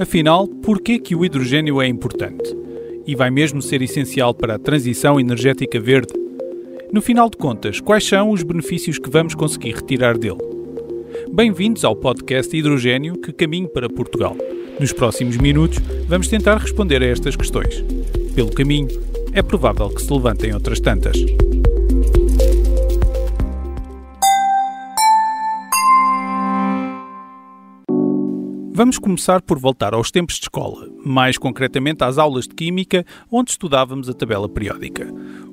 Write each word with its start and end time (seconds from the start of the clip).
Afinal, 0.00 0.48
por 0.48 0.80
que 0.80 0.98
que 0.98 1.14
o 1.14 1.26
hidrogênio 1.26 1.78
é 1.78 1.86
importante? 1.86 2.56
E 3.06 3.14
vai 3.14 3.30
mesmo 3.30 3.60
ser 3.60 3.82
essencial 3.82 4.32
para 4.32 4.54
a 4.54 4.58
transição 4.58 5.20
energética 5.20 5.78
verde? 5.78 6.14
No 6.90 7.02
final 7.02 7.28
de 7.28 7.36
contas, 7.36 7.82
quais 7.82 8.02
são 8.02 8.30
os 8.30 8.42
benefícios 8.42 8.98
que 8.98 9.10
vamos 9.10 9.34
conseguir 9.34 9.74
retirar 9.74 10.16
dele? 10.16 10.38
Bem-vindos 11.30 11.84
ao 11.84 11.94
podcast 11.94 12.56
Hidrogênio 12.56 13.20
que 13.20 13.30
caminho 13.30 13.68
para 13.68 13.90
Portugal. 13.90 14.34
Nos 14.80 14.90
próximos 14.90 15.36
minutos, 15.36 15.78
vamos 16.08 16.28
tentar 16.28 16.56
responder 16.56 17.02
a 17.02 17.06
estas 17.06 17.36
questões. 17.36 17.84
Pelo 18.34 18.50
caminho, 18.52 18.88
é 19.34 19.42
provável 19.42 19.90
que 19.90 20.00
se 20.00 20.10
levantem 20.10 20.54
outras 20.54 20.80
tantas. 20.80 21.18
Vamos 28.80 28.98
começar 28.98 29.42
por 29.42 29.58
voltar 29.58 29.92
aos 29.92 30.10
tempos 30.10 30.36
de 30.36 30.44
escola, 30.44 30.88
mais 31.04 31.36
concretamente 31.36 32.02
às 32.02 32.16
aulas 32.16 32.48
de 32.48 32.54
Química, 32.54 33.04
onde 33.30 33.50
estudávamos 33.50 34.08
a 34.08 34.14
tabela 34.14 34.48
periódica. 34.48 35.06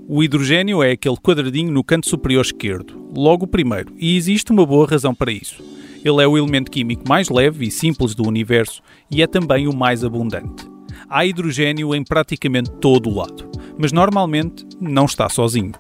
O 0.08 0.24
hidrogênio 0.24 0.82
é 0.82 0.92
aquele 0.92 1.18
quadradinho 1.18 1.70
no 1.70 1.84
canto 1.84 2.08
superior 2.08 2.46
esquerdo, 2.46 3.12
logo 3.14 3.44
o 3.44 3.48
primeiro, 3.48 3.94
e 3.98 4.16
existe 4.16 4.50
uma 4.54 4.66
boa 4.66 4.88
razão 4.88 5.14
para 5.14 5.30
isso. 5.30 5.62
Ele 6.06 6.24
é 6.24 6.26
o 6.26 6.38
elemento 6.38 6.72
químico 6.72 7.04
mais 7.06 7.28
leve 7.28 7.68
e 7.68 7.70
simples 7.70 8.16
do 8.16 8.26
universo 8.26 8.82
e 9.12 9.22
é 9.22 9.28
também 9.28 9.68
o 9.68 9.76
mais 9.76 10.06
abundante. 10.06 10.66
Há 11.10 11.26
hidrogênio 11.26 11.94
em 11.94 12.06
praticamente 12.06 12.72
todo 12.80 13.10
o 13.10 13.14
lado, 13.14 13.52
mas 13.78 13.92
normalmente 13.92 14.66
não 14.80 15.04
está 15.04 15.28
sozinho. 15.28 15.74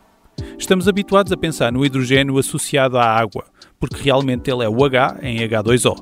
Estamos 0.59 0.85
habituados 0.85 1.31
a 1.31 1.37
pensar 1.37 1.71
no 1.71 1.85
hidrogênio 1.85 2.37
associado 2.37 2.97
à 2.97 3.05
água, 3.05 3.45
porque 3.79 4.01
realmente 4.01 4.49
ele 4.49 4.63
é 4.63 4.69
o 4.69 4.83
H 4.83 5.19
em 5.21 5.37
H2O. 5.39 5.95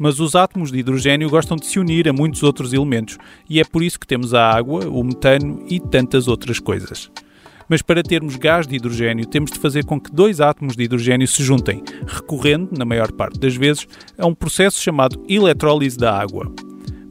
Mas 0.00 0.20
os 0.20 0.34
átomos 0.34 0.72
de 0.72 0.78
hidrogênio 0.78 1.30
gostam 1.30 1.56
de 1.56 1.66
se 1.66 1.78
unir 1.78 2.08
a 2.08 2.12
muitos 2.12 2.42
outros 2.42 2.72
elementos, 2.72 3.18
e 3.48 3.60
é 3.60 3.64
por 3.64 3.82
isso 3.82 4.00
que 4.00 4.06
temos 4.06 4.34
a 4.34 4.50
água, 4.50 4.88
o 4.88 5.02
metano 5.04 5.64
e 5.68 5.78
tantas 5.78 6.28
outras 6.28 6.58
coisas. 6.58 7.10
Mas 7.68 7.80
para 7.80 8.02
termos 8.02 8.36
gás 8.36 8.66
de 8.66 8.76
hidrogênio, 8.76 9.26
temos 9.26 9.50
de 9.50 9.58
fazer 9.58 9.84
com 9.84 10.00
que 10.00 10.12
dois 10.12 10.40
átomos 10.40 10.76
de 10.76 10.84
hidrogênio 10.84 11.26
se 11.26 11.42
juntem, 11.42 11.82
recorrendo, 12.06 12.76
na 12.76 12.84
maior 12.84 13.10
parte 13.12 13.38
das 13.38 13.56
vezes, 13.56 13.86
a 14.18 14.26
um 14.26 14.34
processo 14.34 14.80
chamado 14.80 15.24
eletrólise 15.28 15.96
da 15.96 16.18
água. 16.18 16.52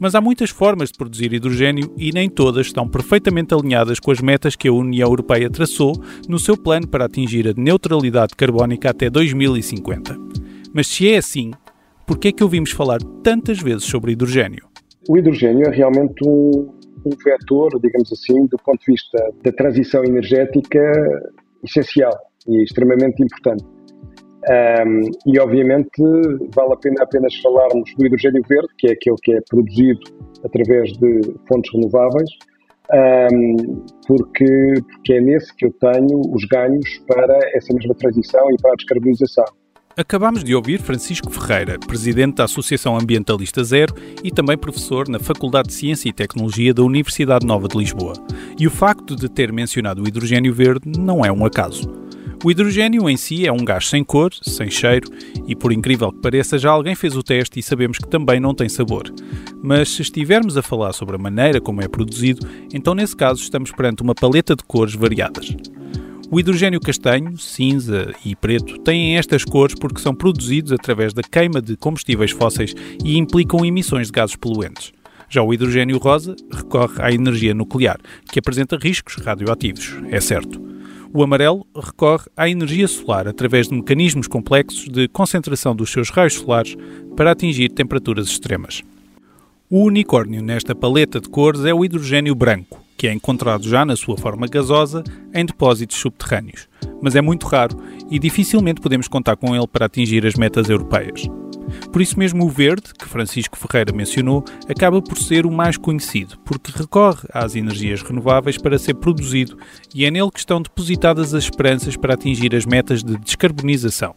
Mas 0.01 0.15
há 0.15 0.19
muitas 0.19 0.49
formas 0.49 0.89
de 0.89 0.97
produzir 0.97 1.31
hidrogênio 1.31 1.93
e 1.95 2.11
nem 2.11 2.27
todas 2.27 2.65
estão 2.65 2.89
perfeitamente 2.89 3.53
alinhadas 3.53 3.99
com 3.99 4.09
as 4.09 4.19
metas 4.19 4.55
que 4.55 4.67
a 4.67 4.73
União 4.73 5.07
Europeia 5.07 5.47
traçou 5.47 5.93
no 6.27 6.39
seu 6.39 6.57
plano 6.57 6.87
para 6.87 7.05
atingir 7.05 7.47
a 7.47 7.53
neutralidade 7.55 8.35
carbónica 8.35 8.89
até 8.89 9.11
2050. 9.11 10.17
Mas 10.73 10.87
se 10.87 11.07
é 11.07 11.17
assim, 11.17 11.51
por 12.07 12.17
que 12.17 12.29
é 12.29 12.31
que 12.31 12.43
ouvimos 12.43 12.71
falar 12.71 12.97
tantas 13.23 13.59
vezes 13.59 13.83
sobre 13.83 14.13
hidrogênio? 14.13 14.65
O 15.07 15.19
hidrogênio 15.19 15.67
é 15.67 15.69
realmente 15.69 16.27
um, 16.27 16.73
um 17.05 17.11
vetor, 17.23 17.79
digamos 17.79 18.11
assim, 18.11 18.47
do 18.47 18.57
ponto 18.57 18.79
de 18.79 18.93
vista 18.93 19.19
da 19.43 19.51
transição 19.51 20.03
energética 20.03 20.81
essencial 21.63 22.17
e 22.47 22.63
extremamente 22.63 23.21
importante. 23.21 23.63
Um, 24.49 25.01
e 25.27 25.39
obviamente 25.39 26.01
vale 26.55 26.73
a 26.73 26.77
pena 26.77 27.03
apenas 27.03 27.35
falarmos 27.41 27.93
do 27.95 28.05
hidrogênio 28.05 28.43
verde, 28.47 28.69
que 28.77 28.87
é 28.87 28.93
aquele 28.93 29.15
que 29.21 29.33
é 29.33 29.39
produzido 29.47 29.99
através 30.43 30.91
de 30.93 31.21
fontes 31.47 31.71
renováveis, 31.71 32.29
um, 33.31 33.85
porque, 34.07 34.73
porque 34.91 35.13
é 35.13 35.21
nesse 35.21 35.55
que 35.55 35.67
eu 35.67 35.73
tenho 35.73 36.21
os 36.33 36.43
ganhos 36.45 36.89
para 37.07 37.37
essa 37.53 37.73
mesma 37.73 37.93
transição 37.95 38.49
e 38.51 38.55
para 38.61 38.73
a 38.73 38.75
descarbonização. 38.75 39.45
Acabamos 39.95 40.43
de 40.43 40.55
ouvir 40.55 40.79
Francisco 40.79 41.29
Ferreira, 41.29 41.77
presidente 41.77 42.35
da 42.35 42.45
Associação 42.45 42.97
Ambientalista 42.97 43.63
Zero 43.63 43.93
e 44.23 44.31
também 44.31 44.57
professor 44.57 45.07
na 45.07 45.19
Faculdade 45.19 45.67
de 45.67 45.73
Ciência 45.73 46.09
e 46.09 46.13
Tecnologia 46.13 46.73
da 46.73 46.81
Universidade 46.81 47.45
Nova 47.45 47.67
de 47.67 47.77
Lisboa. 47.77 48.13
E 48.57 48.65
o 48.65 48.71
facto 48.71 49.15
de 49.15 49.29
ter 49.29 49.51
mencionado 49.51 50.01
o 50.01 50.07
hidrogênio 50.07 50.53
verde 50.53 50.89
não 50.97 51.25
é 51.25 51.31
um 51.31 51.45
acaso. 51.45 52.00
O 52.43 52.49
hidrogênio 52.49 53.07
em 53.07 53.15
si 53.15 53.45
é 53.45 53.51
um 53.51 53.63
gás 53.63 53.87
sem 53.87 54.03
cor, 54.03 54.33
sem 54.41 54.67
cheiro 54.71 55.07
e, 55.47 55.55
por 55.55 55.71
incrível 55.71 56.11
que 56.11 56.21
pareça, 56.21 56.57
já 56.57 56.71
alguém 56.71 56.95
fez 56.95 57.15
o 57.15 57.21
teste 57.21 57.59
e 57.59 57.63
sabemos 57.63 57.99
que 57.99 58.09
também 58.09 58.39
não 58.39 58.55
tem 58.55 58.67
sabor. 58.67 59.13
Mas 59.61 59.89
se 59.89 60.01
estivermos 60.01 60.57
a 60.57 60.63
falar 60.63 60.93
sobre 60.93 61.15
a 61.15 61.19
maneira 61.19 61.61
como 61.61 61.83
é 61.83 61.87
produzido, 61.87 62.47
então 62.73 62.95
nesse 62.95 63.15
caso 63.15 63.43
estamos 63.43 63.71
perante 63.71 64.01
uma 64.01 64.15
paleta 64.15 64.55
de 64.55 64.63
cores 64.63 64.95
variadas. 64.95 65.55
O 66.31 66.39
hidrogênio 66.39 66.79
castanho, 66.79 67.37
cinza 67.37 68.11
e 68.25 68.35
preto 68.35 68.79
têm 68.79 69.17
estas 69.17 69.45
cores 69.45 69.75
porque 69.75 70.01
são 70.01 70.15
produzidos 70.15 70.71
através 70.71 71.13
da 71.13 71.21
queima 71.21 71.61
de 71.61 71.77
combustíveis 71.77 72.31
fósseis 72.31 72.73
e 73.05 73.19
implicam 73.19 73.63
emissões 73.63 74.07
de 74.07 74.13
gases 74.13 74.35
poluentes. 74.35 74.91
Já 75.29 75.43
o 75.43 75.53
hidrogênio 75.53 75.99
rosa 75.99 76.35
recorre 76.51 77.03
à 77.03 77.11
energia 77.11 77.53
nuclear, 77.53 77.99
que 78.31 78.39
apresenta 78.39 78.79
riscos 78.81 79.17
radioativos, 79.17 79.93
é 80.09 80.19
certo. 80.19 80.80
O 81.13 81.23
amarelo 81.23 81.67
recorre 81.75 82.25
à 82.37 82.49
energia 82.49 82.87
solar 82.87 83.27
através 83.27 83.67
de 83.67 83.75
mecanismos 83.75 84.27
complexos 84.27 84.87
de 84.87 85.09
concentração 85.09 85.75
dos 85.75 85.91
seus 85.91 86.09
raios 86.09 86.35
solares 86.35 86.77
para 87.17 87.31
atingir 87.31 87.69
temperaturas 87.69 88.27
extremas. 88.27 88.81
O 89.69 89.83
unicórnio 89.83 90.41
nesta 90.41 90.73
paleta 90.73 91.19
de 91.19 91.27
cores 91.27 91.65
é 91.65 91.73
o 91.73 91.83
hidrogênio 91.83 92.33
branco, 92.33 92.81
que 92.97 93.07
é 93.07 93.13
encontrado 93.13 93.67
já 93.67 93.83
na 93.83 93.97
sua 93.97 94.17
forma 94.17 94.47
gasosa 94.47 95.03
em 95.33 95.45
depósitos 95.45 95.97
subterrâneos, 95.97 96.69
mas 97.01 97.15
é 97.15 97.21
muito 97.21 97.45
raro 97.45 97.77
e 98.09 98.17
dificilmente 98.17 98.79
podemos 98.79 99.09
contar 99.09 99.35
com 99.35 99.53
ele 99.53 99.67
para 99.67 99.87
atingir 99.87 100.25
as 100.25 100.35
metas 100.35 100.69
europeias. 100.69 101.27
Por 101.91 102.01
isso 102.01 102.17
mesmo 102.17 102.45
o 102.45 102.49
verde, 102.49 102.93
que 102.97 103.07
Francisco 103.07 103.57
Ferreira 103.57 103.93
mencionou, 103.93 104.43
acaba 104.69 105.01
por 105.01 105.17
ser 105.17 105.45
o 105.45 105.51
mais 105.51 105.77
conhecido, 105.77 106.37
porque 106.45 106.71
recorre 106.73 107.27
às 107.33 107.55
energias 107.55 108.01
renováveis 108.01 108.57
para 108.57 108.79
ser 108.79 108.95
produzido 108.95 109.57
e 109.93 110.05
é 110.05 110.11
nele 110.11 110.31
que 110.31 110.39
estão 110.39 110.61
depositadas 110.61 111.33
as 111.33 111.43
esperanças 111.43 111.95
para 111.97 112.13
atingir 112.13 112.55
as 112.55 112.65
metas 112.65 113.03
de 113.03 113.17
descarbonização. 113.17 114.13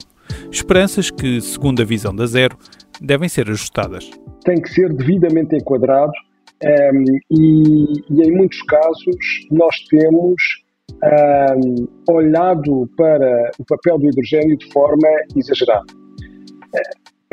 Esperanças 0.51 1.11
que, 1.11 1.41
segundo 1.41 1.83
a 1.83 1.85
visão 1.85 2.15
da 2.15 2.27
Zero, 2.27 2.57
devem 3.01 3.29
ser 3.29 3.51
ajustadas. 3.51 4.11
Tem 4.45 4.61
que 4.61 4.71
ser 4.71 4.93
devidamente 4.93 5.57
enquadrado 5.57 6.13
um, 6.63 6.69
ehm, 6.69 7.05
e, 7.31 7.93
e, 8.11 8.23
em 8.23 8.37
muitos 8.37 8.63
casos 8.63 9.17
nós 9.51 9.77
temos 9.91 10.43
um, 11.03 11.07
ehm, 11.07 11.89
olhado 12.09 12.89
para 12.97 13.51
o 13.59 13.65
papel 13.65 13.99
do 13.99 14.07
hidrogênio 14.07 14.57
de 14.57 14.73
forma 14.73 15.09
exagerada. 15.37 15.85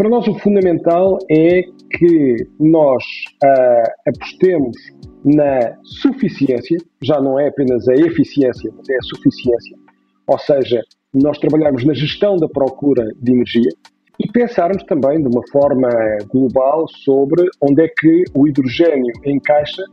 Para 0.02 0.10
nós, 0.10 0.28
o 0.28 0.34
fundamental 0.40 1.20
é 1.30 1.62
que 1.62 2.36
nós 2.60 3.04
uh, 3.46 4.10
apostemos 4.10 4.76
na 5.24 5.78
suficiência, 5.84 6.80
já 7.04 7.22
não 7.22 7.40
é 7.40 7.50
apenas 7.50 7.88
a 7.88 7.94
eficiência, 7.94 8.74
mas 8.76 8.90
é 8.90 8.96
a 8.96 9.02
suficiência, 9.04 9.78
ou 10.26 10.40
seja, 10.40 10.82
nós 11.14 11.38
trabalharmos 11.38 11.86
na 11.86 11.94
gestão 11.94 12.36
da 12.38 12.48
procura 12.48 13.06
de 13.22 13.32
energia 13.32 13.70
e 14.20 14.28
pensarmos 14.32 14.82
também 14.86 15.22
de 15.22 15.28
uma 15.28 15.44
forma 15.52 15.88
global 16.32 16.88
sobre 17.06 17.48
onde 17.62 17.84
é 17.84 17.88
que 17.88 18.24
o 18.34 18.48
hidrogênio 18.48 19.14
encaixa 19.24 19.84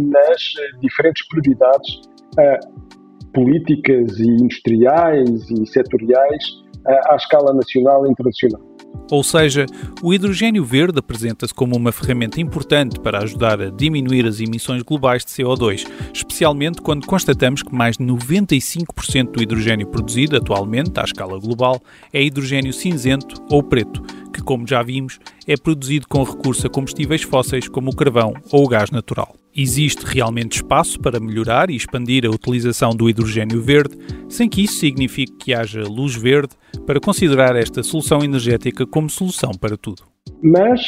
nas 0.00 0.42
diferentes 0.80 1.26
prioridades 1.26 2.02
uh, 2.38 3.32
políticas 3.34 4.16
e 4.20 4.28
industriais 4.28 5.50
e 5.50 5.66
setoriais 5.66 6.50
uh, 6.86 7.12
à 7.12 7.16
escala 7.16 7.52
nacional 7.52 8.06
e 8.06 8.12
internacional. 8.12 8.75
Ou 9.10 9.22
seja, 9.22 9.66
o 10.02 10.12
hidrogênio 10.12 10.64
verde 10.64 10.98
apresenta-se 10.98 11.54
como 11.54 11.76
uma 11.76 11.92
ferramenta 11.92 12.40
importante 12.40 12.98
para 12.98 13.22
ajudar 13.22 13.60
a 13.60 13.70
diminuir 13.70 14.26
as 14.26 14.40
emissões 14.40 14.82
globais 14.82 15.24
de 15.24 15.30
CO2, 15.30 15.86
especialmente 16.12 16.82
quando 16.82 17.06
constatamos 17.06 17.62
que 17.62 17.74
mais 17.74 17.96
de 17.96 18.04
95% 18.04 19.30
do 19.30 19.42
hidrogênio 19.42 19.86
produzido 19.86 20.36
atualmente, 20.36 20.98
à 20.98 21.04
escala 21.04 21.38
global, 21.38 21.80
é 22.12 22.22
hidrogênio 22.22 22.72
cinzento 22.72 23.40
ou 23.48 23.62
preto, 23.62 24.02
que, 24.32 24.42
como 24.42 24.66
já 24.66 24.82
vimos, 24.82 25.20
é 25.46 25.56
produzido 25.56 26.08
com 26.08 26.24
recurso 26.24 26.66
a 26.66 26.70
combustíveis 26.70 27.22
fósseis 27.22 27.68
como 27.68 27.90
o 27.90 27.96
carvão 27.96 28.34
ou 28.50 28.64
o 28.64 28.68
gás 28.68 28.90
natural. 28.90 29.36
Existe 29.58 30.04
realmente 30.04 30.56
espaço 30.56 31.00
para 31.00 31.18
melhorar 31.18 31.70
e 31.70 31.76
expandir 31.76 32.26
a 32.26 32.30
utilização 32.30 32.90
do 32.90 33.08
hidrogênio 33.08 33.62
verde, 33.62 33.96
sem 34.28 34.50
que 34.50 34.62
isso 34.62 34.74
signifique 34.74 35.32
que 35.32 35.54
haja 35.54 35.82
luz 35.82 36.14
verde 36.14 36.54
para 36.84 37.00
considerar 37.00 37.56
esta 37.56 37.82
solução 37.82 38.22
energética 38.22 38.86
como 38.86 39.08
solução 39.08 39.52
para 39.58 39.78
tudo. 39.78 40.02
Mas, 40.42 40.82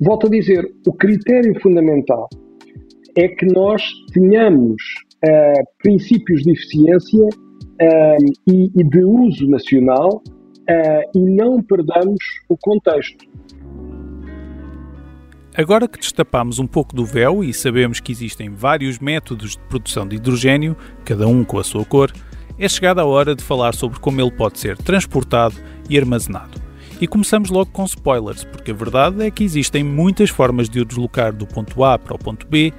volto 0.00 0.26
a 0.26 0.30
dizer, 0.30 0.64
o 0.86 0.92
critério 0.94 1.52
fundamental 1.60 2.30
é 3.14 3.28
que 3.28 3.44
nós 3.44 3.82
tenhamos 4.14 4.82
uh, 5.24 5.62
princípios 5.82 6.42
de 6.44 6.52
eficiência 6.52 7.24
uh, 7.24 8.50
e, 8.50 8.70
e, 8.74 8.84
de 8.84 9.04
uso 9.04 9.46
nacional 9.48 10.22
uh, 10.24 11.18
e 11.18 11.36
não 11.36 11.62
perdamos 11.62 12.18
o 12.48 12.56
contexto. 12.56 13.26
Agora 15.58 15.88
que 15.88 15.98
destapamos 15.98 16.60
um 16.60 16.68
pouco 16.68 16.94
do 16.94 17.04
véu 17.04 17.42
e 17.42 17.52
sabemos 17.52 17.98
que 17.98 18.12
existem 18.12 18.48
vários 18.48 19.00
métodos 19.00 19.56
de 19.56 19.58
produção 19.68 20.06
de 20.06 20.14
hidrogênio, 20.14 20.76
cada 21.04 21.26
um 21.26 21.42
com 21.42 21.58
a 21.58 21.64
sua 21.64 21.84
cor, 21.84 22.12
é 22.56 22.68
chegada 22.68 23.02
a 23.02 23.04
hora 23.04 23.34
de 23.34 23.42
falar 23.42 23.74
sobre 23.74 23.98
como 23.98 24.20
ele 24.20 24.30
pode 24.30 24.60
ser 24.60 24.78
transportado 24.78 25.56
e 25.90 25.98
armazenado. 25.98 26.62
E 27.00 27.08
começamos 27.08 27.50
logo 27.50 27.72
com 27.72 27.84
spoilers, 27.86 28.44
porque 28.44 28.70
a 28.70 28.74
verdade 28.74 29.26
é 29.26 29.32
que 29.32 29.42
existem 29.42 29.82
muitas 29.82 30.30
formas 30.30 30.68
de 30.68 30.78
o 30.78 30.84
deslocar 30.84 31.32
do 31.32 31.44
ponto 31.44 31.82
A 31.82 31.98
para 31.98 32.14
o 32.14 32.18
ponto 32.18 32.46
B 32.46 32.72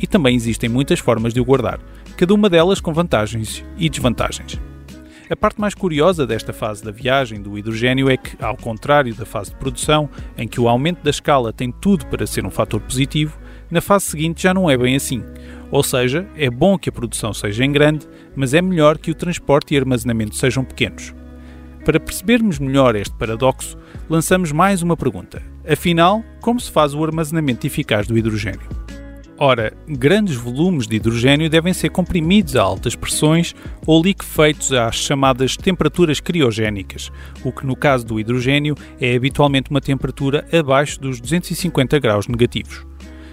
e 0.00 0.04
também 0.04 0.34
existem 0.34 0.68
muitas 0.68 0.98
formas 0.98 1.32
de 1.32 1.40
o 1.40 1.44
guardar, 1.44 1.78
cada 2.16 2.34
uma 2.34 2.50
delas 2.50 2.80
com 2.80 2.92
vantagens 2.92 3.64
e 3.78 3.88
desvantagens. 3.88 4.58
A 5.28 5.34
parte 5.34 5.60
mais 5.60 5.74
curiosa 5.74 6.24
desta 6.24 6.52
fase 6.52 6.84
da 6.84 6.92
viagem 6.92 7.42
do 7.42 7.58
hidrogênio 7.58 8.08
é 8.08 8.16
que, 8.16 8.36
ao 8.40 8.56
contrário 8.56 9.12
da 9.12 9.26
fase 9.26 9.50
de 9.50 9.56
produção, 9.56 10.08
em 10.38 10.46
que 10.46 10.60
o 10.60 10.68
aumento 10.68 11.02
da 11.02 11.10
escala 11.10 11.52
tem 11.52 11.72
tudo 11.72 12.06
para 12.06 12.28
ser 12.28 12.46
um 12.46 12.50
fator 12.50 12.80
positivo, 12.80 13.36
na 13.68 13.80
fase 13.80 14.04
seguinte 14.04 14.44
já 14.44 14.54
não 14.54 14.70
é 14.70 14.76
bem 14.76 14.94
assim. 14.94 15.24
Ou 15.68 15.82
seja, 15.82 16.28
é 16.36 16.48
bom 16.48 16.78
que 16.78 16.88
a 16.88 16.92
produção 16.92 17.34
seja 17.34 17.64
em 17.64 17.72
grande, 17.72 18.06
mas 18.36 18.54
é 18.54 18.62
melhor 18.62 18.98
que 18.98 19.10
o 19.10 19.14
transporte 19.16 19.74
e 19.74 19.76
armazenamento 19.76 20.36
sejam 20.36 20.64
pequenos. 20.64 21.12
Para 21.84 21.98
percebermos 21.98 22.60
melhor 22.60 22.94
este 22.94 23.16
paradoxo, 23.16 23.76
lançamos 24.08 24.52
mais 24.52 24.80
uma 24.80 24.96
pergunta. 24.96 25.42
Afinal, 25.68 26.22
como 26.40 26.60
se 26.60 26.70
faz 26.70 26.94
o 26.94 27.02
armazenamento 27.02 27.66
eficaz 27.66 28.06
do 28.06 28.16
hidrogênio? 28.16 28.85
Ora, 29.38 29.76
grandes 29.86 30.34
volumes 30.34 30.86
de 30.86 30.96
hidrogênio 30.96 31.50
devem 31.50 31.74
ser 31.74 31.90
comprimidos 31.90 32.56
a 32.56 32.62
altas 32.62 32.94
pressões 32.94 33.54
ou 33.86 34.02
liquefeitos 34.02 34.72
às 34.72 34.96
chamadas 34.96 35.58
temperaturas 35.58 36.20
criogénicas, 36.20 37.12
o 37.44 37.52
que 37.52 37.66
no 37.66 37.76
caso 37.76 38.06
do 38.06 38.18
hidrogênio 38.18 38.74
é 38.98 39.14
habitualmente 39.14 39.70
uma 39.70 39.80
temperatura 39.80 40.46
abaixo 40.50 40.98
dos 40.98 41.20
250 41.20 41.98
graus 41.98 42.26
negativos. 42.26 42.86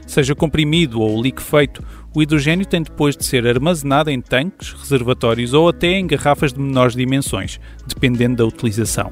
Seja 0.05 0.35
comprimido 0.35 0.99
ou 0.99 1.21
liquefeito, 1.21 1.81
o 2.15 2.21
hidrogênio 2.21 2.65
tem 2.65 2.83
depois 2.83 3.17
de 3.17 3.25
ser 3.25 3.47
armazenado 3.47 4.11
em 4.11 4.21
tanques, 4.21 4.71
reservatórios 4.73 5.53
ou 5.53 5.69
até 5.69 5.93
em 5.97 6.05
garrafas 6.05 6.53
de 6.53 6.59
menores 6.59 6.95
dimensões, 6.95 7.59
dependendo 7.87 8.37
da 8.37 8.45
utilização. 8.45 9.11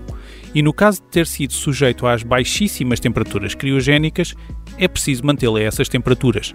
E 0.54 0.62
no 0.62 0.72
caso 0.72 1.02
de 1.02 1.08
ter 1.08 1.26
sido 1.26 1.54
sujeito 1.54 2.06
às 2.06 2.22
baixíssimas 2.22 3.00
temperaturas 3.00 3.56
criogénicas, 3.56 4.36
é 4.78 4.88
preciso 4.88 5.26
mantê-lo 5.26 5.56
a 5.56 5.62
essas 5.62 5.90
temperaturas. 5.90 6.54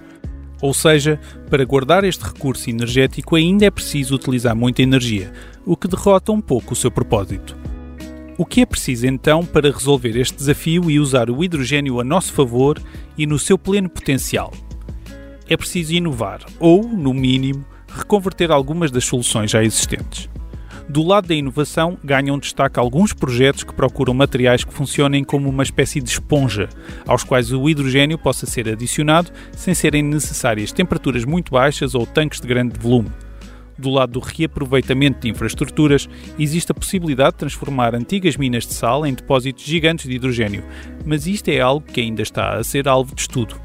Ou 0.63 0.73
seja, 0.73 1.21
para 1.51 1.65
guardar 1.65 2.05
este 2.05 2.25
recurso 2.25 2.71
energético 2.71 3.35
ainda 3.35 3.67
é 3.67 3.71
preciso 3.71 4.15
utilizar 4.15 4.55
muita 4.55 4.83
energia, 4.83 5.33
o 5.65 5.77
que 5.77 5.89
derrota 5.89 6.31
um 6.31 6.41
pouco 6.41 6.75
o 6.75 6.77
seu 6.77 6.91
propósito. 6.91 7.57
O 8.39 8.45
que 8.45 8.61
é 8.61 8.67
preciso 8.67 9.07
então 9.07 9.45
para 9.45 9.71
resolver 9.71 10.17
este 10.17 10.37
desafio 10.37 10.91
e 10.91 11.01
usar 11.01 11.29
o 11.29 11.43
hidrogênio 11.43 12.01
a 12.01 12.05
nosso 12.05 12.33
favor 12.33 12.81
e 13.17 13.27
no 13.27 13.39
seu 13.39 13.59
pleno 13.59 13.89
potencial? 13.89 14.53
É 15.49 15.57
preciso 15.57 15.95
inovar, 15.95 16.41
ou, 16.59 16.83
no 16.83 17.15
mínimo, 17.15 17.65
reconverter 17.89 18.51
algumas 18.51 18.91
das 18.91 19.05
soluções 19.05 19.51
já 19.51 19.63
existentes. 19.63 20.29
Do 20.89 21.03
lado 21.03 21.27
da 21.27 21.35
inovação, 21.35 21.99
ganham 22.05 22.39
destaque 22.39 22.79
alguns 22.79 23.13
projetos 23.13 23.65
que 23.65 23.75
procuram 23.75 24.15
materiais 24.15 24.63
que 24.63 24.73
funcionem 24.73 25.25
como 25.25 25.49
uma 25.49 25.63
espécie 25.63 26.01
de 26.01 26.09
esponja, 26.09 26.69
aos 27.07 27.25
quais 27.25 27.53
o 27.53 27.69
hidrogênio 27.69 28.19
possa 28.19 28.47
ser 28.47 28.69
adicionado 28.69 29.33
sem 29.53 29.75
serem 29.75 30.03
necessárias 30.03 30.71
temperaturas 30.71 31.25
muito 31.25 31.51
baixas 31.51 31.95
ou 31.95 32.07
tanques 32.07 32.41
de 32.41 32.47
grande 32.47 32.79
volume 32.79 33.11
do 33.79 33.91
lado 33.91 34.13
do 34.13 34.21
reaproveitamento 34.21 35.21
de 35.21 35.29
infraestruturas, 35.29 36.09
existe 36.39 36.73
a 36.73 36.75
possibilidade 36.75 37.33
de 37.33 37.39
transformar 37.39 37.95
antigas 37.95 38.37
minas 38.37 38.67
de 38.67 38.75
sal 38.75 39.07
em 39.07 39.15
depósitos 39.15 39.65
gigantes 39.65 40.09
de 40.09 40.15
hidrogênio, 40.15 40.65
mas 41.05 41.27
isto 41.27 41.49
é 41.49 41.61
algo 41.61 41.87
que 41.87 42.01
ainda 42.01 42.23
está 42.23 42.57
a 42.57 42.65
ser 42.65 42.89
alvo 42.89 43.15
de 43.15 43.21
estudo. 43.23 43.61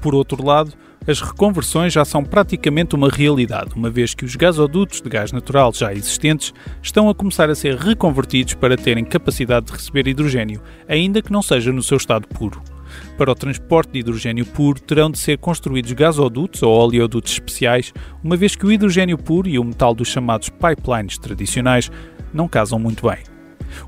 Por 0.00 0.14
outro 0.14 0.44
lado, 0.44 0.72
as 1.06 1.20
reconversões 1.20 1.92
já 1.92 2.04
são 2.04 2.24
praticamente 2.24 2.94
uma 2.94 3.08
realidade, 3.08 3.74
uma 3.76 3.88
vez 3.88 4.12
que 4.12 4.24
os 4.24 4.34
gasodutos 4.34 5.00
de 5.00 5.08
gás 5.08 5.30
natural 5.30 5.72
já 5.72 5.92
existentes 5.92 6.52
estão 6.82 7.08
a 7.08 7.14
começar 7.14 7.48
a 7.48 7.54
ser 7.54 7.76
reconvertidos 7.76 8.54
para 8.54 8.76
terem 8.76 9.04
capacidade 9.04 9.66
de 9.66 9.72
receber 9.72 10.08
hidrogênio, 10.08 10.60
ainda 10.88 11.22
que 11.22 11.32
não 11.32 11.42
seja 11.42 11.72
no 11.72 11.82
seu 11.82 11.96
estado 11.96 12.26
puro. 12.26 12.60
Para 13.16 13.30
o 13.30 13.34
transporte 13.34 13.92
de 13.92 13.98
hidrogênio 14.00 14.44
puro, 14.46 14.80
terão 14.80 15.10
de 15.10 15.18
ser 15.18 15.38
construídos 15.38 15.92
gasodutos 15.92 16.62
ou 16.62 16.72
oleodutos 16.72 17.32
especiais, 17.32 17.92
uma 18.22 18.36
vez 18.36 18.56
que 18.56 18.66
o 18.66 18.72
hidrogênio 18.72 19.18
puro 19.18 19.48
e 19.48 19.58
o 19.58 19.64
metal 19.64 19.94
dos 19.94 20.08
chamados 20.08 20.48
pipelines 20.48 21.18
tradicionais 21.18 21.90
não 22.32 22.48
casam 22.48 22.78
muito 22.78 23.08
bem. 23.08 23.18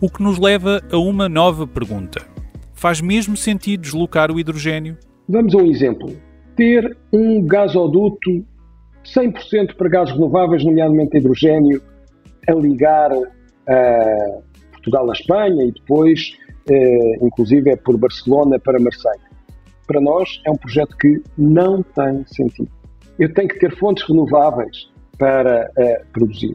O 0.01 0.11
que 0.11 0.23
nos 0.23 0.39
leva 0.39 0.83
a 0.91 0.99
uma 0.99 1.29
nova 1.29 1.67
pergunta: 1.67 2.25
faz 2.75 3.01
mesmo 3.01 3.37
sentido 3.37 3.81
deslocar 3.81 4.31
o 4.31 4.39
hidrogênio? 4.39 4.97
Vamos 5.29 5.55
a 5.55 5.59
um 5.59 5.71
exemplo. 5.71 6.28
Ter 6.59 6.95
um 7.11 7.47
gasoduto 7.47 8.45
100% 9.17 9.77
para 9.77 9.89
gases 9.89 10.13
renováveis, 10.13 10.63
nomeadamente 10.63 11.17
hidrogênio, 11.17 11.81
a 12.47 12.53
ligar 12.53 13.11
uh, 13.17 14.43
Portugal 14.73 15.09
à 15.09 15.13
Espanha 15.13 15.65
e 15.65 15.73
depois 15.73 16.37
eh, 16.71 17.17
inclusive 17.23 17.71
é 17.71 17.77
por 17.77 17.97
Barcelona 17.97 18.59
para 18.59 18.79
Marseille. 18.79 19.23
Para 19.87 20.01
nós 20.01 20.41
é 20.45 20.51
um 20.51 20.57
projeto 20.57 20.97
que 20.99 21.23
não 21.37 21.83
tem 21.83 22.25
sentido. 22.27 22.71
Eu 23.19 23.33
tenho 23.33 23.49
que 23.49 23.59
ter 23.59 23.75
fontes 23.77 24.07
renováveis 24.07 24.91
para 25.19 25.71
eh, 25.77 26.05
produzir. 26.13 26.55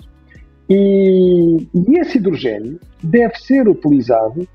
E, 0.69 1.67
e 1.73 1.99
esse 1.99 2.19
hidrogênio 2.19 2.79
deve 3.01 3.35
ser 3.37 3.67
utilizado 3.67 4.47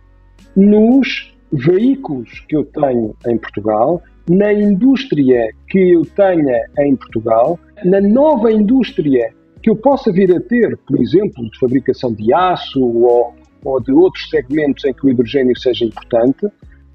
nos 0.56 1.34
veículos 1.52 2.40
que 2.48 2.56
eu 2.56 2.64
tenho 2.64 3.14
em 3.26 3.36
Portugal, 3.36 4.00
na 4.28 4.52
indústria 4.52 5.48
que 5.68 5.92
eu 5.92 6.04
tenha 6.04 6.66
em 6.80 6.96
Portugal, 6.96 7.58
na 7.84 8.00
nova 8.00 8.50
indústria 8.52 9.30
que 9.62 9.70
eu 9.70 9.76
possa 9.76 10.12
vir 10.12 10.34
a 10.34 10.40
ter, 10.40 10.76
por 10.86 11.00
exemplo, 11.00 11.50
de 11.50 11.58
fabricação 11.58 12.12
de 12.12 12.32
aço 12.32 12.80
ou 12.80 13.34
ou 13.64 13.80
de 13.80 13.92
outros 13.92 14.28
segmentos 14.30 14.84
em 14.84 14.92
que 14.92 15.06
o 15.06 15.10
hidrogênio 15.10 15.58
seja 15.58 15.84
importante. 15.84 16.46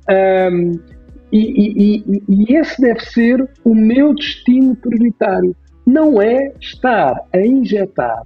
Um, 0.09 0.71
e, 1.31 1.97
e, 1.97 2.23
e, 2.29 2.55
esse 2.55 2.79
deve 2.79 2.99
ser 3.01 3.49
o 3.63 3.73
meu 3.73 4.13
destino 4.13 4.75
prioritário. 4.75 5.55
Não 5.85 6.21
é 6.21 6.53
estar 6.61 7.15
a 7.33 7.39
injetar 7.39 8.23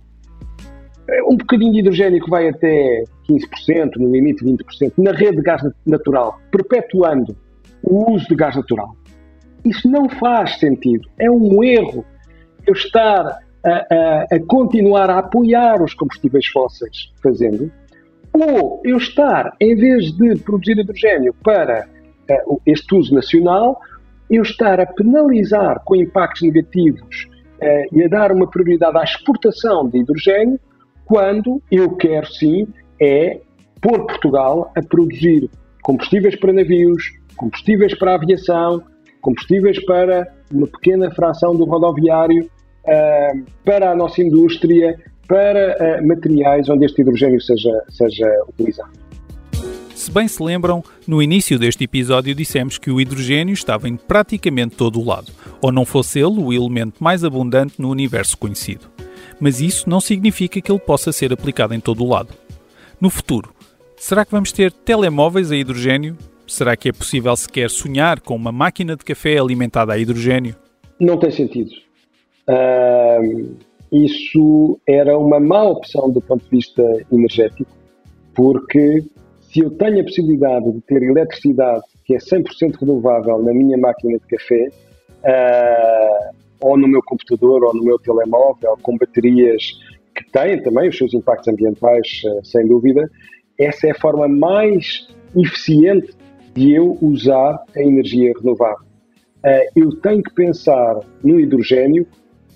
um 1.29 1.37
bocadinho 1.37 1.71
de 1.71 1.79
hidrogênio 1.79 2.21
que 2.21 2.29
vai 2.29 2.49
até 2.49 3.03
15%, 3.29 3.95
no 3.97 4.11
limite 4.11 4.43
20%, 4.43 4.91
na 4.97 5.11
rede 5.11 5.37
de 5.37 5.41
gás 5.41 5.61
natural, 5.85 6.37
perpetuando 6.51 7.35
o 7.83 8.13
uso 8.13 8.27
de 8.27 8.35
gás 8.35 8.55
natural. 8.55 8.95
Isso 9.65 9.89
não 9.89 10.09
faz 10.09 10.59
sentido. 10.59 11.09
É 11.19 11.29
um 11.29 11.63
erro 11.63 12.05
eu 12.65 12.73
estar 12.73 13.39
a, 13.65 13.69
a, 13.69 14.35
a 14.35 14.39
continuar 14.47 15.09
a 15.09 15.19
apoiar 15.19 15.81
os 15.81 15.93
combustíveis 15.93 16.47
fósseis 16.47 17.11
fazendo 17.21 17.71
ou 18.33 18.81
eu 18.83 18.97
estar, 18.97 19.55
em 19.59 19.75
vez 19.75 20.11
de 20.11 20.35
produzir 20.39 20.77
hidrogênio 20.77 21.33
para 21.43 21.87
uh, 22.47 22.61
este 22.65 22.95
uso 22.95 23.13
nacional, 23.13 23.79
eu 24.29 24.43
estar 24.43 24.79
a 24.79 24.85
penalizar 24.85 25.81
com 25.83 25.95
impactos 25.95 26.43
negativos 26.43 27.27
uh, 27.61 27.95
e 27.95 28.03
a 28.03 28.07
dar 28.07 28.31
uma 28.31 28.47
prioridade 28.47 28.97
à 28.97 29.03
exportação 29.03 29.89
de 29.89 29.99
hidrogênio, 29.99 30.59
quando 31.05 31.61
eu 31.71 31.95
quero 31.95 32.27
sim 32.27 32.67
é 33.01 33.39
pôr 33.81 34.05
Portugal 34.05 34.71
a 34.75 34.81
produzir 34.81 35.49
combustíveis 35.81 36.35
para 36.35 36.51
navios, 36.51 37.13
combustíveis 37.37 37.97
para 37.97 38.11
a 38.11 38.15
aviação, 38.15 38.83
combustíveis 39.21 39.83
para 39.85 40.27
uma 40.51 40.67
pequena 40.67 41.09
fração 41.11 41.55
do 41.55 41.65
rodoviário, 41.65 42.43
uh, 42.43 43.45
para 43.63 43.91
a 43.91 43.95
nossa 43.95 44.21
indústria, 44.21 44.97
para 45.27 45.99
uh, 46.01 46.07
materiais 46.07 46.69
onde 46.69 46.85
este 46.85 47.01
hidrogênio 47.01 47.39
seja, 47.41 47.71
seja 47.89 48.27
utilizado. 48.49 48.91
Se 49.95 50.11
bem 50.11 50.27
se 50.27 50.41
lembram, 50.41 50.83
no 51.07 51.21
início 51.21 51.59
deste 51.59 51.83
episódio 51.83 52.33
dissemos 52.33 52.77
que 52.77 52.91
o 52.91 53.01
hidrogênio 53.01 53.53
estava 53.53 53.89
em 53.89 53.97
praticamente 53.97 54.75
todo 54.75 55.01
o 55.01 55.05
lado, 55.05 55.31
ou 55.61 55.71
não 55.71 55.85
fosse 55.85 56.19
ele 56.19 56.39
o 56.39 56.53
elemento 56.53 57.03
mais 57.03 57.23
abundante 57.23 57.73
no 57.77 57.89
universo 57.89 58.37
conhecido. 58.37 58.85
Mas 59.39 59.59
isso 59.59 59.89
não 59.89 59.99
significa 59.99 60.61
que 60.61 60.71
ele 60.71 60.79
possa 60.79 61.11
ser 61.11 61.33
aplicado 61.33 61.73
em 61.73 61.79
todo 61.79 62.03
o 62.03 62.09
lado. 62.09 62.29
No 63.01 63.09
futuro, 63.09 63.53
será 63.97 64.23
que 64.23 64.31
vamos 64.31 64.51
ter 64.51 64.71
telemóveis 64.71 65.51
a 65.51 65.57
hidrogênio? 65.57 66.15
Será 66.47 66.77
que 66.77 66.87
é 66.87 66.93
possível 66.93 67.35
sequer 67.35 67.69
sonhar 67.69 68.21
com 68.21 68.33
uma 68.33 68.53
máquina 68.53 68.95
de 68.95 69.03
café 69.03 69.37
alimentada 69.37 69.91
a 69.91 69.97
hidrogênio? 69.97 70.55
Não 70.97 71.19
tem 71.19 71.29
sentido. 71.29 71.71
Uh, 72.49 73.57
isso 73.91 74.79
era 74.87 75.17
uma 75.17 75.41
má 75.41 75.63
opção 75.63 76.09
do 76.09 76.21
ponto 76.21 76.43
de 76.45 76.49
vista 76.49 76.81
energético, 77.11 77.69
porque 78.33 79.03
se 79.41 79.59
eu 79.59 79.71
tenho 79.71 79.99
a 79.99 80.03
possibilidade 80.03 80.71
de 80.71 80.81
ter 80.81 81.03
eletricidade 81.03 81.83
que 82.05 82.15
é 82.15 82.17
100% 82.17 82.79
renovável 82.79 83.43
na 83.43 83.53
minha 83.53 83.77
máquina 83.77 84.17
de 84.17 84.25
café, 84.37 84.69
uh, 85.23 86.35
ou 86.61 86.77
no 86.77 86.87
meu 86.87 87.01
computador, 87.03 87.65
ou 87.65 87.73
no 87.73 87.83
meu 87.83 87.99
telemóvel, 87.99 88.77
com 88.81 88.97
baterias 88.97 89.77
que 90.15 90.23
têm 90.31 90.63
também 90.63 90.87
os 90.87 90.97
seus 90.97 91.13
impactos 91.13 91.49
ambientais, 91.49 92.21
uh, 92.23 92.45
sem 92.45 92.65
dúvida, 92.65 93.11
essa 93.59 93.87
é 93.87 93.91
a 93.91 93.99
forma 93.99 94.29
mais 94.29 95.09
eficiente 95.35 96.15
de 96.57 96.73
eu 96.73 96.97
usar 97.01 97.63
a 97.75 97.81
energia 97.81 98.33
renovável. 98.35 98.87
Uh, 99.45 99.69
eu 99.75 99.95
tenho 100.01 100.23
que 100.23 100.33
pensar 100.33 100.99
no 101.23 101.39
hidrogênio 101.39 102.07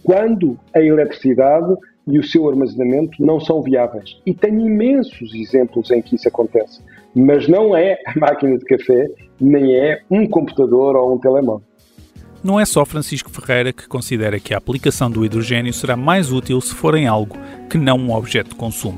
quando 0.03 0.57
a 0.73 0.81
eletricidade 0.81 1.75
e 2.07 2.17
o 2.17 2.23
seu 2.23 2.49
armazenamento 2.49 3.23
não 3.23 3.39
são 3.39 3.61
viáveis. 3.61 4.19
E 4.25 4.33
tenho 4.33 4.59
imensos 4.59 5.35
exemplos 5.35 5.91
em 5.91 6.01
que 6.01 6.15
isso 6.15 6.27
acontece. 6.27 6.81
mas 7.13 7.47
não 7.47 7.75
é 7.75 7.97
a 8.07 8.19
máquina 8.19 8.57
de 8.57 8.65
café, 8.65 9.07
nem 9.39 9.75
é 9.75 10.01
um 10.09 10.25
computador 10.25 10.95
ou 10.95 11.13
um 11.13 11.19
telemóvel. 11.19 11.67
Não 12.43 12.59
é 12.59 12.65
só 12.65 12.83
Francisco 12.85 13.29
Ferreira 13.29 13.71
que 13.71 13.87
considera 13.87 14.39
que 14.39 14.53
a 14.53 14.57
aplicação 14.57 15.11
do 15.11 15.23
hidrogênio 15.23 15.73
será 15.73 15.95
mais 15.95 16.31
útil 16.31 16.59
se 16.59 16.73
for 16.73 16.95
em 16.95 17.05
algo 17.05 17.37
que 17.69 17.77
não 17.77 17.97
um 17.97 18.15
objeto 18.15 18.49
de 18.49 18.55
consumo. 18.55 18.97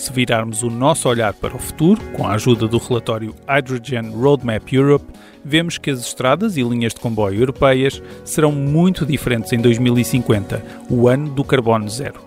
Se 0.00 0.10
virarmos 0.14 0.62
o 0.62 0.70
nosso 0.70 1.10
olhar 1.10 1.34
para 1.34 1.54
o 1.54 1.58
futuro, 1.58 2.00
com 2.12 2.26
a 2.26 2.32
ajuda 2.32 2.66
do 2.66 2.78
relatório 2.78 3.34
Hydrogen 3.46 4.10
Roadmap 4.12 4.72
Europe, 4.72 5.04
vemos 5.44 5.76
que 5.76 5.90
as 5.90 6.00
estradas 6.00 6.56
e 6.56 6.62
linhas 6.62 6.94
de 6.94 7.00
comboio 7.00 7.38
europeias 7.38 8.02
serão 8.24 8.50
muito 8.50 9.04
diferentes 9.04 9.52
em 9.52 9.58
2050, 9.58 10.64
o 10.88 11.06
ano 11.06 11.28
do 11.28 11.44
carbono 11.44 11.86
zero. 11.90 12.18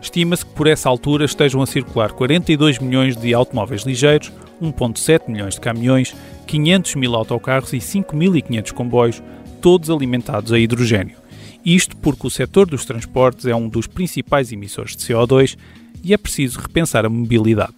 Estima-se 0.00 0.46
que 0.46 0.54
por 0.54 0.66
essa 0.66 0.88
altura 0.88 1.26
estejam 1.26 1.60
a 1.60 1.66
circular 1.66 2.12
42 2.12 2.78
milhões 2.78 3.14
de 3.14 3.34
automóveis 3.34 3.82
ligeiros, 3.82 4.32
1,7 4.62 5.28
milhões 5.28 5.56
de 5.56 5.60
caminhões, 5.60 6.16
500 6.46 6.94
mil 6.94 7.14
autocarros 7.14 7.74
e 7.74 7.76
5.500 7.76 8.72
comboios, 8.72 9.22
todos 9.60 9.90
alimentados 9.90 10.50
a 10.50 10.58
hidrogênio. 10.58 11.18
Isto 11.62 11.94
porque 11.98 12.26
o 12.26 12.30
setor 12.30 12.66
dos 12.66 12.86
transportes 12.86 13.44
é 13.44 13.54
um 13.54 13.68
dos 13.68 13.86
principais 13.86 14.50
emissores 14.50 14.96
de 14.96 15.02
CO2 15.02 15.58
e 16.02 16.12
é 16.12 16.16
preciso 16.16 16.60
repensar 16.60 17.04
a 17.04 17.08
mobilidade. 17.08 17.74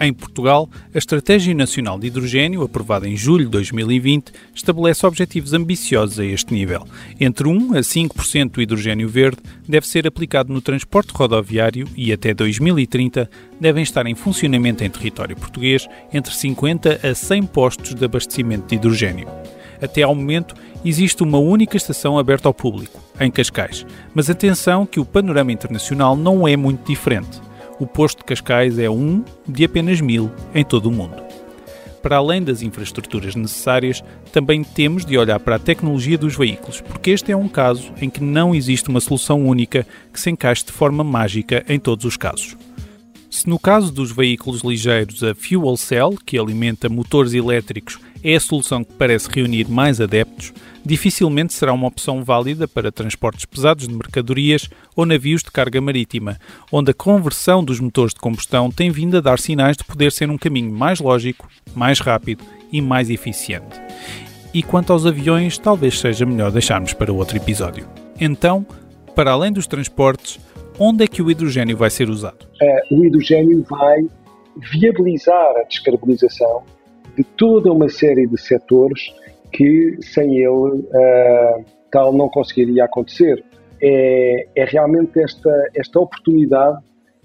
Em 0.00 0.12
Portugal, 0.12 0.70
a 0.94 0.98
Estratégia 0.98 1.52
Nacional 1.52 1.98
de 1.98 2.06
Hidrogênio, 2.06 2.62
aprovada 2.62 3.08
em 3.08 3.16
julho 3.16 3.46
de 3.46 3.50
2020, 3.50 4.30
estabelece 4.54 5.04
objetivos 5.04 5.52
ambiciosos 5.52 6.20
a 6.20 6.24
este 6.24 6.54
nível. 6.54 6.86
Entre 7.18 7.48
1 7.48 7.74
a 7.74 7.80
5% 7.80 8.50
do 8.52 8.62
hidrogênio 8.62 9.08
verde 9.08 9.38
deve 9.68 9.88
ser 9.88 10.06
aplicado 10.06 10.52
no 10.52 10.60
transporte 10.60 11.10
rodoviário 11.12 11.88
e 11.96 12.12
até 12.12 12.32
2030 12.32 13.28
devem 13.60 13.82
estar 13.82 14.06
em 14.06 14.14
funcionamento 14.14 14.84
em 14.84 14.90
território 14.90 15.34
português 15.34 15.88
entre 16.12 16.32
50 16.32 17.00
a 17.02 17.12
100 17.12 17.42
postos 17.46 17.92
de 17.92 18.04
abastecimento 18.04 18.68
de 18.68 18.76
hidrogênio. 18.76 19.26
Até 19.80 20.02
ao 20.02 20.14
momento, 20.14 20.54
existe 20.84 21.22
uma 21.22 21.38
única 21.38 21.76
estação 21.76 22.18
aberta 22.18 22.48
ao 22.48 22.54
público, 22.54 23.00
em 23.20 23.30
Cascais. 23.30 23.86
Mas 24.14 24.28
atenção 24.28 24.86
que 24.86 25.00
o 25.00 25.04
panorama 25.04 25.52
internacional 25.52 26.16
não 26.16 26.46
é 26.46 26.56
muito 26.56 26.86
diferente. 26.86 27.40
O 27.78 27.86
posto 27.86 28.18
de 28.18 28.24
Cascais 28.24 28.78
é 28.78 28.90
um 28.90 29.24
de 29.46 29.64
apenas 29.64 30.00
mil 30.00 30.30
em 30.54 30.64
todo 30.64 30.86
o 30.86 30.92
mundo. 30.92 31.22
Para 32.02 32.16
além 32.16 32.42
das 32.42 32.62
infraestruturas 32.62 33.34
necessárias, 33.34 34.02
também 34.32 34.62
temos 34.62 35.04
de 35.04 35.18
olhar 35.18 35.38
para 35.40 35.56
a 35.56 35.58
tecnologia 35.58 36.16
dos 36.16 36.36
veículos, 36.36 36.80
porque 36.80 37.10
este 37.10 37.32
é 37.32 37.36
um 37.36 37.48
caso 37.48 37.92
em 38.00 38.08
que 38.08 38.22
não 38.22 38.54
existe 38.54 38.88
uma 38.88 39.00
solução 39.00 39.44
única 39.44 39.86
que 40.12 40.20
se 40.20 40.30
encaixe 40.30 40.64
de 40.64 40.72
forma 40.72 41.02
mágica 41.02 41.64
em 41.68 41.78
todos 41.78 42.04
os 42.04 42.16
casos. 42.16 42.56
Se 43.30 43.48
no 43.48 43.58
caso 43.58 43.92
dos 43.92 44.10
veículos 44.10 44.62
ligeiros 44.62 45.22
a 45.22 45.34
fuel 45.34 45.76
cell, 45.76 46.16
que 46.24 46.38
alimenta 46.38 46.88
motores 46.88 47.34
elétricos, 47.34 47.98
é 48.22 48.34
a 48.34 48.40
solução 48.40 48.82
que 48.84 48.92
parece 48.94 49.28
reunir 49.30 49.68
mais 49.68 50.00
adeptos, 50.00 50.52
dificilmente 50.84 51.52
será 51.52 51.72
uma 51.72 51.86
opção 51.86 52.24
válida 52.24 52.66
para 52.66 52.90
transportes 52.90 53.44
pesados 53.44 53.86
de 53.86 53.94
mercadorias 53.94 54.68
ou 54.96 55.04
navios 55.04 55.42
de 55.42 55.50
carga 55.50 55.80
marítima, 55.80 56.38
onde 56.72 56.90
a 56.90 56.94
conversão 56.94 57.62
dos 57.62 57.80
motores 57.80 58.14
de 58.14 58.20
combustão 58.20 58.70
tem 58.70 58.90
vindo 58.90 59.16
a 59.16 59.20
dar 59.20 59.38
sinais 59.38 59.76
de 59.76 59.84
poder 59.84 60.12
ser 60.12 60.30
um 60.30 60.38
caminho 60.38 60.72
mais 60.72 61.00
lógico, 61.00 61.48
mais 61.74 62.00
rápido 62.00 62.44
e 62.72 62.80
mais 62.80 63.10
eficiente. 63.10 63.80
E 64.52 64.62
quanto 64.62 64.92
aos 64.92 65.04
aviões, 65.04 65.58
talvez 65.58 65.98
seja 65.98 66.24
melhor 66.24 66.50
deixarmos 66.50 66.92
para 66.92 67.12
outro 67.12 67.36
episódio. 67.36 67.86
Então, 68.18 68.66
para 69.14 69.32
além 69.32 69.52
dos 69.52 69.66
transportes, 69.66 70.40
onde 70.78 71.04
é 71.04 71.06
que 71.06 71.20
o 71.20 71.30
hidrogênio 71.30 71.76
vai 71.76 71.90
ser 71.90 72.08
usado? 72.08 72.46
Uh, 72.60 72.96
o 72.96 73.04
hidrogênio 73.04 73.62
vai 73.68 73.98
viabilizar 74.56 75.56
a 75.56 75.64
descarbonização 75.64 76.64
de 77.18 77.24
toda 77.24 77.72
uma 77.72 77.88
série 77.88 78.28
de 78.28 78.40
setores 78.40 79.12
que 79.52 79.98
sem 80.00 80.36
ele 80.36 80.46
uh, 80.46 81.64
tal 81.90 82.12
não 82.12 82.28
conseguiria 82.28 82.84
acontecer. 82.84 83.44
É, 83.82 84.46
é, 84.54 84.64
realmente 84.64 85.20
esta, 85.20 85.50
esta 85.74 85.98
oportunidade 85.98 86.78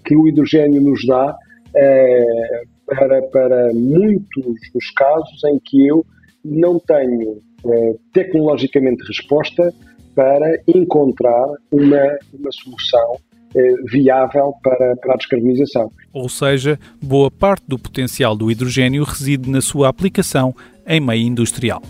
que 0.04 0.16
o 0.16 0.26
hidrogênio 0.26 0.80
nos 0.80 1.06
dá 1.06 1.30
uh, 1.32 2.68
para, 2.86 3.22
para 3.22 3.72
muitos 3.72 4.56
dos 4.72 4.90
casos 4.96 5.44
em 5.44 5.60
que 5.64 5.86
eu 5.86 6.04
não 6.44 6.78
tenho 6.80 7.38
uh, 7.64 8.00
tecnologicamente 8.12 9.04
resposta 9.06 9.72
para 10.14 10.60
encontrar 10.66 11.46
uma, 11.70 12.18
uma 12.32 12.52
solução 12.52 13.16
viável 13.84 14.52
para, 14.62 14.96
para 14.96 15.14
a 15.14 15.16
descarbonização. 15.16 15.90
Ou 16.12 16.28
seja, 16.28 16.78
boa 17.02 17.30
parte 17.30 17.64
do 17.66 17.78
potencial 17.78 18.36
do 18.36 18.50
hidrogênio 18.50 19.04
reside 19.04 19.48
na 19.50 19.60
sua 19.60 19.88
aplicação 19.88 20.54
em 20.86 21.00
meio 21.00 21.26
industrial. 21.26 21.82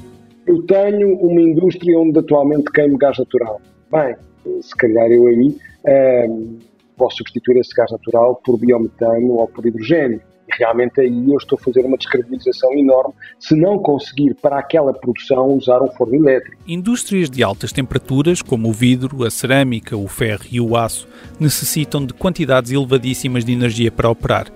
Eu 0.46 0.62
tenho 0.62 1.16
uma 1.18 1.40
indústria 1.40 1.98
onde 1.98 2.18
atualmente 2.18 2.70
queimo 2.70 2.98
gás 2.98 3.18
natural. 3.18 3.60
Bem, 3.90 4.14
se 4.60 4.76
calhar 4.76 5.10
eu 5.10 5.26
aí 5.26 5.56
ehm, 5.86 6.58
posso 6.96 7.18
substituir 7.18 7.58
esse 7.58 7.74
gás 7.74 7.90
natural 7.90 8.40
por 8.44 8.58
biometano 8.58 9.34
ou 9.34 9.48
por 9.48 9.64
hidrogênio. 9.64 10.20
Realmente 10.52 11.00
aí 11.00 11.30
eu 11.30 11.36
estou 11.36 11.58
a 11.58 11.64
fazer 11.64 11.80
uma 11.84 11.96
descarbonização 11.96 12.72
enorme 12.74 13.14
se 13.38 13.56
não 13.56 13.78
conseguir 13.78 14.34
para 14.34 14.58
aquela 14.58 14.92
produção 14.92 15.48
usar 15.56 15.82
um 15.82 15.88
forno 15.92 16.14
elétrico. 16.14 16.62
Indústrias 16.66 17.30
de 17.30 17.42
altas 17.42 17.72
temperaturas, 17.72 18.42
como 18.42 18.68
o 18.68 18.72
vidro, 18.72 19.24
a 19.24 19.30
cerâmica, 19.30 19.96
o 19.96 20.06
ferro 20.06 20.44
e 20.50 20.60
o 20.60 20.76
aço, 20.76 21.08
necessitam 21.40 22.04
de 22.04 22.12
quantidades 22.12 22.70
elevadíssimas 22.70 23.44
de 23.44 23.52
energia 23.52 23.90
para 23.90 24.10
operar 24.10 24.46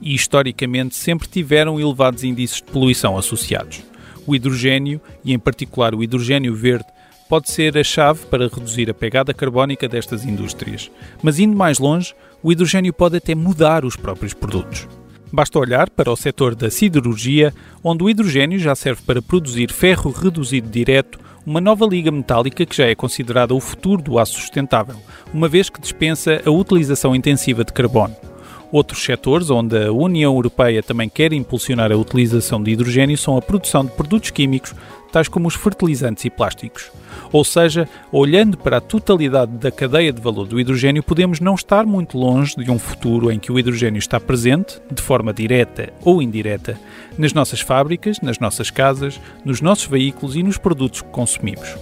e 0.00 0.14
historicamente 0.14 0.94
sempre 0.96 1.28
tiveram 1.28 1.78
elevados 1.78 2.24
índices 2.24 2.56
de 2.56 2.64
poluição 2.64 3.18
associados. 3.18 3.82
O 4.26 4.34
hidrogênio, 4.34 5.00
e 5.24 5.32
em 5.32 5.38
particular 5.38 5.94
o 5.94 6.02
hidrogênio 6.02 6.54
verde, 6.54 6.86
pode 7.28 7.50
ser 7.50 7.76
a 7.78 7.84
chave 7.84 8.26
para 8.26 8.48
reduzir 8.48 8.90
a 8.90 8.94
pegada 8.94 9.32
carbónica 9.32 9.88
destas 9.88 10.24
indústrias. 10.24 10.90
Mas 11.22 11.38
indo 11.38 11.56
mais 11.56 11.78
longe, 11.78 12.14
o 12.42 12.50
hidrogênio 12.50 12.92
pode 12.92 13.16
até 13.16 13.34
mudar 13.34 13.84
os 13.84 13.96
próprios 13.96 14.34
produtos. 14.34 14.88
Basta 15.32 15.58
olhar 15.58 15.88
para 15.90 16.10
o 16.10 16.16
setor 16.16 16.54
da 16.54 16.70
siderurgia, 16.70 17.54
onde 17.84 18.02
o 18.02 18.10
hidrogênio 18.10 18.58
já 18.58 18.74
serve 18.74 19.02
para 19.02 19.22
produzir 19.22 19.72
ferro 19.72 20.10
reduzido 20.10 20.68
direto, 20.68 21.18
uma 21.46 21.60
nova 21.60 21.86
liga 21.86 22.10
metálica 22.10 22.66
que 22.66 22.76
já 22.76 22.86
é 22.86 22.94
considerada 22.94 23.54
o 23.54 23.60
futuro 23.60 24.02
do 24.02 24.18
aço 24.18 24.40
sustentável, 24.40 24.96
uma 25.32 25.48
vez 25.48 25.70
que 25.70 25.80
dispensa 25.80 26.42
a 26.44 26.50
utilização 26.50 27.14
intensiva 27.14 27.64
de 27.64 27.72
carbono. 27.72 28.29
Outros 28.72 29.02
setores 29.02 29.50
onde 29.50 29.76
a 29.76 29.92
União 29.92 30.32
Europeia 30.32 30.80
também 30.82 31.08
quer 31.08 31.32
impulsionar 31.32 31.90
a 31.90 31.96
utilização 31.96 32.62
de 32.62 32.70
hidrogênio 32.70 33.18
são 33.18 33.36
a 33.36 33.42
produção 33.42 33.84
de 33.84 33.90
produtos 33.90 34.30
químicos, 34.30 34.74
tais 35.10 35.26
como 35.26 35.48
os 35.48 35.56
fertilizantes 35.56 36.24
e 36.24 36.30
plásticos. 36.30 36.90
Ou 37.32 37.44
seja, 37.44 37.88
olhando 38.12 38.56
para 38.56 38.76
a 38.76 38.80
totalidade 38.80 39.52
da 39.52 39.72
cadeia 39.72 40.12
de 40.12 40.20
valor 40.20 40.46
do 40.46 40.60
hidrogênio, 40.60 41.02
podemos 41.02 41.40
não 41.40 41.56
estar 41.56 41.84
muito 41.84 42.16
longe 42.16 42.54
de 42.56 42.70
um 42.70 42.78
futuro 42.78 43.32
em 43.32 43.40
que 43.40 43.50
o 43.50 43.58
hidrogênio 43.58 43.98
está 43.98 44.20
presente, 44.20 44.80
de 44.88 45.02
forma 45.02 45.32
direta 45.32 45.92
ou 46.04 46.22
indireta, 46.22 46.78
nas 47.18 47.32
nossas 47.32 47.60
fábricas, 47.60 48.20
nas 48.20 48.38
nossas 48.38 48.70
casas, 48.70 49.20
nos 49.44 49.60
nossos 49.60 49.86
veículos 49.86 50.36
e 50.36 50.44
nos 50.44 50.58
produtos 50.58 51.02
que 51.02 51.08
consumimos. 51.08 51.76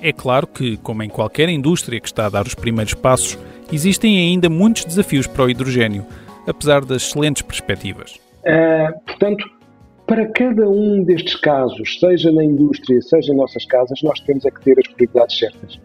É 0.00 0.12
claro 0.12 0.46
que, 0.46 0.76
como 0.76 1.02
em 1.02 1.08
qualquer 1.08 1.48
indústria 1.48 1.98
que 1.98 2.06
está 2.06 2.26
a 2.26 2.30
dar 2.30 2.46
os 2.46 2.54
primeiros 2.54 2.94
passos, 2.94 3.36
existem 3.72 4.16
ainda 4.16 4.48
muitos 4.48 4.84
desafios 4.84 5.26
para 5.26 5.44
o 5.44 5.50
hidrogênio, 5.50 6.06
apesar 6.48 6.84
das 6.84 7.02
excelentes 7.02 7.42
perspectivas. 7.42 8.18
Uh, 8.40 8.98
portanto, 9.04 9.44
para 10.06 10.26
cada 10.26 10.66
um 10.68 11.04
destes 11.04 11.36
casos, 11.36 12.00
seja 12.00 12.32
na 12.32 12.42
indústria, 12.42 13.00
seja 13.02 13.32
em 13.32 13.36
nossas 13.36 13.66
casas, 13.66 14.00
nós 14.02 14.18
temos 14.20 14.46
é 14.46 14.50
que 14.50 14.62
ter 14.62 14.78
as 14.78 14.86
prioridades 14.88 15.38
certas. 15.38 15.78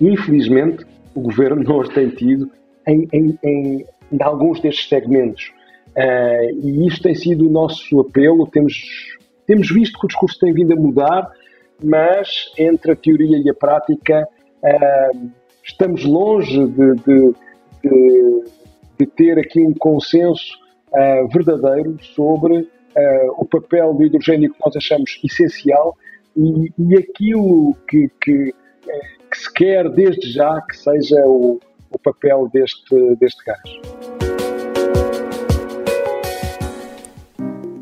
Infelizmente, 0.00 0.86
o 1.14 1.22
governo 1.22 1.62
não 1.66 1.80
as 1.80 1.88
tem 1.88 2.08
tido 2.10 2.50
em, 2.86 3.08
em, 3.12 3.38
em, 3.42 3.86
em 4.12 4.22
alguns 4.22 4.60
destes 4.60 4.88
segmentos. 4.88 5.52
Uh, 5.96 6.66
e 6.66 6.86
isto 6.86 7.02
tem 7.02 7.14
sido 7.14 7.48
o 7.48 7.50
nosso 7.50 8.00
apelo. 8.00 8.46
Temos, 8.46 8.80
temos 9.46 9.70
visto 9.72 9.98
que 9.98 10.06
o 10.06 10.08
discurso 10.08 10.38
tem 10.38 10.52
vindo 10.52 10.72
a 10.72 10.76
mudar, 10.76 11.30
mas 11.82 12.52
entre 12.56 12.92
a 12.92 12.96
teoria 12.96 13.38
e 13.38 13.50
a 13.50 13.54
prática 13.54 14.28
uh, 14.62 15.30
estamos 15.64 16.04
longe 16.04 16.64
de, 16.68 16.94
de, 16.94 17.34
de 17.82 18.44
de 18.98 19.06
ter 19.06 19.38
aqui 19.38 19.60
um 19.60 19.74
consenso 19.74 20.58
uh, 20.92 21.28
verdadeiro 21.28 21.96
sobre 22.14 22.58
uh, 22.58 22.68
o 23.36 23.44
papel 23.44 23.94
do 23.94 24.04
hidrogênio 24.04 24.52
que 24.52 24.58
nós 24.64 24.76
achamos 24.76 25.18
essencial 25.24 25.96
e, 26.36 26.72
e 26.78 26.96
aquilo 26.96 27.76
que, 27.88 28.10
que, 28.20 28.54
eh, 28.88 29.00
que, 29.30 29.38
se 29.38 29.52
quer 29.52 29.88
desde 29.88 30.32
já 30.32 30.60
que 30.62 30.76
seja 30.76 31.24
o, 31.26 31.60
o 31.90 31.98
papel 31.98 32.50
deste, 32.52 33.16
deste 33.16 33.44
gás. 33.44 33.60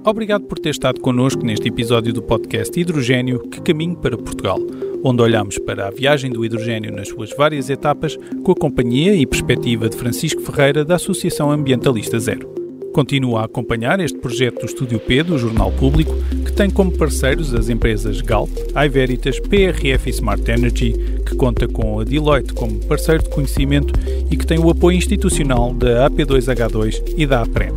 Obrigado 0.04 0.44
por 0.44 0.58
ter 0.58 0.70
estado 0.70 1.00
connosco 1.00 1.44
neste 1.44 1.68
episódio 1.68 2.12
do 2.12 2.22
podcast 2.22 2.78
Hidrogênio 2.78 3.38
Que 3.48 3.60
Caminho 3.62 3.96
para 3.96 4.18
Portugal 4.18 4.58
onde 5.04 5.22
olhamos 5.22 5.58
para 5.58 5.88
a 5.88 5.90
viagem 5.90 6.30
do 6.30 6.44
hidrogênio 6.44 6.92
nas 6.92 7.08
suas 7.08 7.30
várias 7.36 7.68
etapas 7.68 8.16
com 8.42 8.52
a 8.52 8.56
companhia 8.56 9.14
e 9.14 9.26
perspectiva 9.26 9.88
de 9.88 9.96
Francisco 9.96 10.40
Ferreira 10.42 10.84
da 10.84 10.96
Associação 10.96 11.50
Ambientalista 11.50 12.18
Zero. 12.18 12.52
Continua 12.92 13.40
a 13.40 13.44
acompanhar 13.46 14.00
este 14.00 14.18
projeto 14.18 14.60
do 14.60 14.66
Estúdio 14.66 15.00
P 15.00 15.22
do 15.22 15.38
Jornal 15.38 15.72
Público, 15.72 16.14
que 16.44 16.52
tem 16.52 16.68
como 16.68 16.92
parceiros 16.92 17.54
as 17.54 17.70
empresas 17.70 18.20
Galp, 18.20 18.50
iVeritas, 18.86 19.40
PRF 19.40 20.08
e 20.08 20.10
Smart 20.10 20.50
Energy, 20.50 20.92
que 21.26 21.34
conta 21.34 21.66
com 21.66 22.00
a 22.00 22.04
Deloitte 22.04 22.52
como 22.52 22.78
parceiro 22.84 23.22
de 23.22 23.30
conhecimento 23.30 23.94
e 24.30 24.36
que 24.36 24.46
tem 24.46 24.58
o 24.58 24.68
apoio 24.68 24.98
institucional 24.98 25.72
da 25.72 26.08
AP2H2 26.10 27.14
e 27.16 27.26
da 27.26 27.40
APREM. 27.40 27.72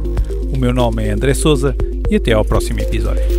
O 0.54 0.58
meu 0.58 0.74
nome 0.74 1.06
é 1.06 1.12
André 1.12 1.34
Souza 1.34 1.74
e 2.10 2.18
até 2.18 2.34
ao 2.34 2.44
próximo 2.44 2.82
episódio. 2.82 3.35